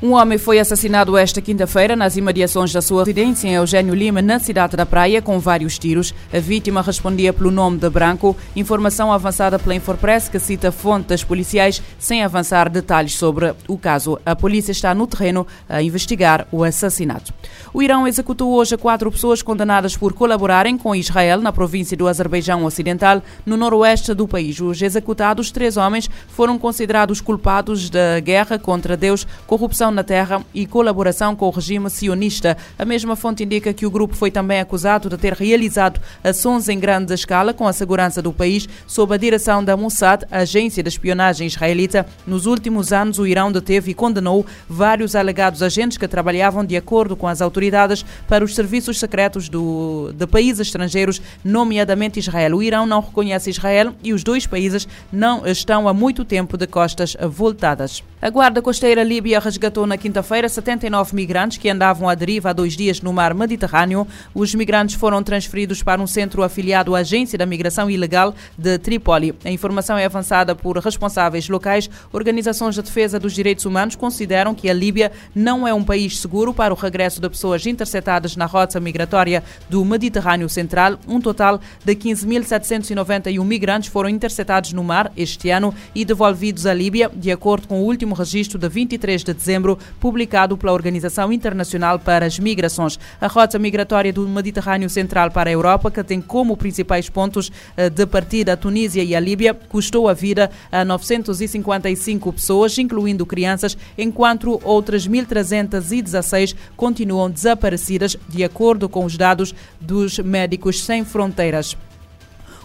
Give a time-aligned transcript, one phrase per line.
[0.00, 4.38] Um homem foi assassinado esta quinta-feira nas imediações da sua residência em Eugênio Lima, na
[4.38, 6.14] cidade da Praia, com vários tiros.
[6.32, 8.36] A vítima respondia pelo nome de Branco.
[8.54, 14.20] Informação avançada pela Infopress, que cita fontes policiais, sem avançar detalhes sobre o caso.
[14.24, 17.34] A polícia está no terreno a investigar o assassinato.
[17.74, 22.64] O Irão executou hoje quatro pessoas condenadas por colaborarem com Israel na província do Azerbaijão
[22.64, 24.60] Ocidental, no noroeste do país.
[24.60, 30.66] Os executados, três homens, foram considerados culpados da guerra contra Deus, corrupção na terra e
[30.66, 32.56] colaboração com o regime sionista.
[32.78, 36.78] A mesma fonte indica que o grupo foi também acusado de ter realizado ações em
[36.78, 41.46] grande escala com a segurança do país, sob a direção da Mossad, agência de espionagem
[41.46, 42.06] israelita.
[42.26, 47.16] Nos últimos anos, o Irão deteve e condenou vários alegados agentes que trabalhavam de acordo
[47.16, 52.56] com as autoridades para os serviços secretos do, de países estrangeiros, nomeadamente Israel.
[52.56, 56.66] O Irão não reconhece Israel e os dois países não estão há muito tempo de
[56.66, 58.02] costas voltadas.
[58.20, 62.76] A Guarda Costeira Líbia resgatou na quinta-feira 79 migrantes que andavam à deriva há dois
[62.76, 64.06] dias no mar Mediterrâneo.
[64.34, 69.34] Os migrantes foram transferidos para um centro afiliado à Agência da Migração Ilegal de Trípoli.
[69.44, 71.90] A informação é avançada por responsáveis locais.
[72.12, 76.54] Organizações de defesa dos direitos humanos consideram que a Líbia não é um país seguro
[76.54, 80.98] para o regresso de pessoas interceptadas na rota migratória do Mediterrâneo Central.
[81.06, 87.10] Um total de 15.791 migrantes foram interceptados no mar este ano e devolvidos à Líbia,
[87.12, 89.67] de acordo com o último registro de 23 de dezembro,
[90.00, 92.98] publicado pela Organização Internacional para as Migrações.
[93.20, 97.90] A rota migratória do Mediterrâneo Central para a Europa, que tem como principais pontos eh,
[97.90, 103.76] de partida a Tunísia e a Líbia, custou a vida a 955 pessoas, incluindo crianças,
[103.96, 111.76] enquanto outras 1.316 continuam desaparecidas, de acordo com os dados dos Médicos Sem Fronteiras.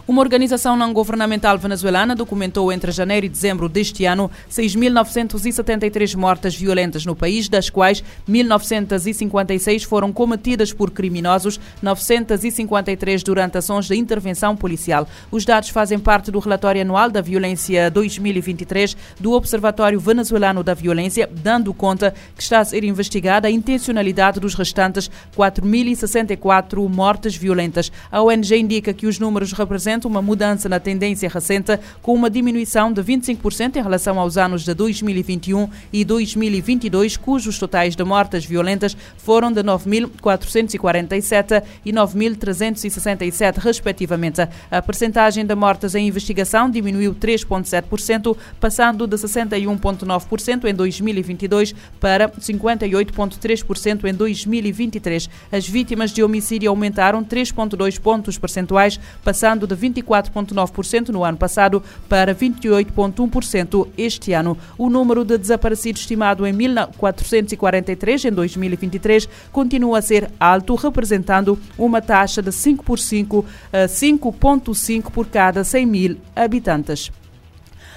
[0.06, 7.06] Uma organização não governamental venezuelana documentou entre janeiro e dezembro deste ano 6.973 mortes violentas
[7.06, 15.08] no país, das quais 1.956 foram cometidas por criminosos, 953 durante ações de intervenção policial.
[15.30, 21.30] Os dados fazem parte do relatório anual da violência 2023 do Observatório Venezuelano da Violência,
[21.32, 27.90] dando conta que está a ser investigada a intencionalidade dos restantes 4.064 mortes violentas.
[28.12, 32.92] A ONG indica que os números representam uma mudança na tendência recente, com uma diminuição
[32.92, 38.96] de 25% em relação aos anos de 2021 e 2022, cujos totais de mortes violentas
[39.16, 44.40] foram de 9.447 e 9.367, respectivamente.
[44.70, 54.04] A percentagem de mortes em investigação diminuiu 3,7%, passando de 61,9% em 2022 para 58,3%
[54.04, 55.28] em 2023.
[55.52, 62.34] As vítimas de homicídio aumentaram 3,2 pontos percentuais, passando de 24,9% no ano passado para
[62.34, 64.56] 28,1% este ano.
[64.78, 72.00] O número de desaparecidos estimado em 1.443 em 2023 continua a ser alto, representando uma
[72.00, 77.23] taxa de 5 por 5, 5,5 por cada 100 mil habitantes.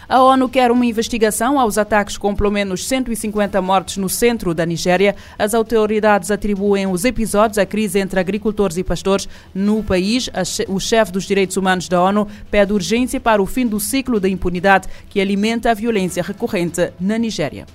[0.10, 4.66] A ONU quer uma investigação aos ataques com pelo menos 150 mortes no centro da
[4.66, 5.18] Nigéria.
[5.38, 10.30] As autoridades atribuem os episódios à crise entre agricultores e pastores no país.
[10.70, 14.30] O chefe dos direitos humanos da ONU pede urgência para o fim do ciclo da
[14.30, 17.66] impunidade que alimenta a violência recorrente na Nigéria.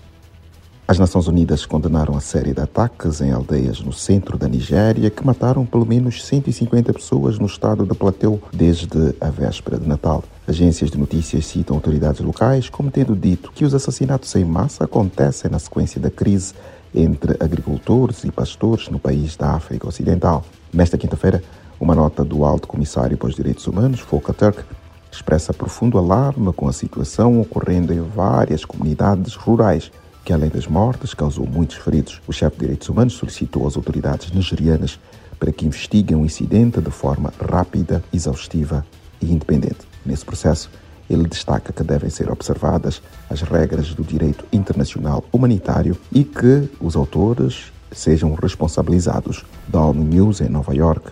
[0.87, 5.25] As Nações Unidas condenaram a série de ataques em aldeias no centro da Nigéria que
[5.25, 10.25] mataram pelo menos 150 pessoas no estado de Plateu desde a véspera de Natal.
[10.47, 15.48] Agências de notícias citam autoridades locais como tendo dito que os assassinatos em massa acontecem
[15.48, 16.53] na sequência da crise
[16.93, 20.44] entre agricultores e pastores no país da África Ocidental.
[20.72, 21.43] Nesta quinta-feira,
[21.78, 24.64] uma nota do Alto Comissário para os Direitos Humanos, Volker Turk,
[25.12, 29.93] expressa profundo alarme com a situação ocorrendo em várias comunidades rurais
[30.25, 32.21] que, além das mortes, causou muitos feridos.
[32.27, 34.99] O chefe de direitos humanos solicitou às autoridades nigerianas
[35.38, 38.87] para que investiguem o incidente de forma rápida, exaustiva
[39.20, 39.88] e independente.
[40.06, 40.70] Nesse processo,
[41.11, 46.96] ele destaca que devem ser observadas as regras do direito internacional humanitário e que os
[46.96, 49.44] autores sejam responsabilizados.
[49.69, 51.11] Da ONU News em Nova York,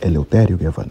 [0.00, 0.88] Eleutério Gavan.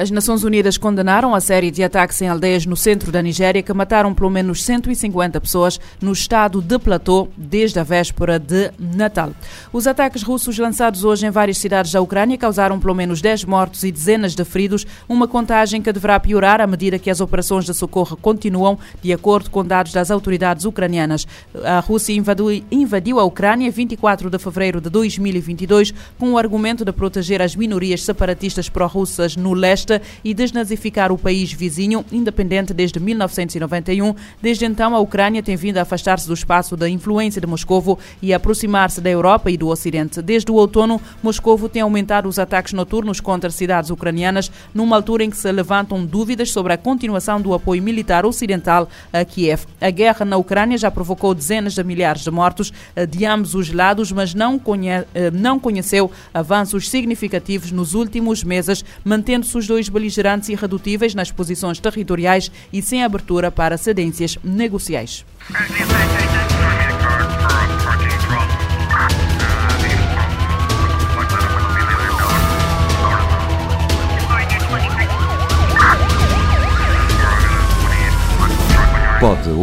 [0.00, 3.70] As Nações Unidas condenaram a série de ataques em aldeias no centro da Nigéria que
[3.74, 9.32] mataram pelo menos 150 pessoas no estado de Platô desde a véspera de Natal.
[9.70, 13.84] Os ataques russos lançados hoje em várias cidades da Ucrânia causaram pelo menos 10 mortos
[13.84, 17.74] e dezenas de feridos, uma contagem que deverá piorar à medida que as operações de
[17.74, 21.26] socorro continuam, de acordo com dados das autoridades ucranianas.
[21.62, 26.92] A Rússia invadiu, invadiu a Ucrânia 24 de fevereiro de 2022 com o argumento de
[26.92, 29.89] proteger as minorias separatistas pró-russas no leste
[30.22, 34.14] e desnazificar o país vizinho, independente desde 1991.
[34.42, 38.34] Desde então, a Ucrânia tem vindo a afastar-se do espaço da influência de Moscovo e
[38.34, 40.20] aproximar-se da Europa e do Ocidente.
[40.20, 45.30] Desde o outono, Moscovo tem aumentado os ataques noturnos contra cidades ucranianas, numa altura em
[45.30, 49.64] que se levantam dúvidas sobre a continuação do apoio militar ocidental a Kiev.
[49.80, 53.72] A guerra na Ucrânia já provocou dezenas de milhares de mortos eh, de ambos os
[53.72, 59.88] lados, mas não, conhe eh, não conheceu avanços significativos nos últimos meses, mantendo-se os dois
[59.88, 65.24] beligerantes irredutíveis nas posições territoriais e sem abertura para cedências negociais.